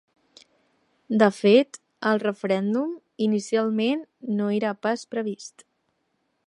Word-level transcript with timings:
De 1.23 1.27
fet, 1.39 1.79
el 2.13 2.21
referèndum, 2.23 2.97
inicialment 3.27 4.03
no 4.39 4.53
era 4.61 4.77
pas 4.87 5.07
previst. 5.15 5.67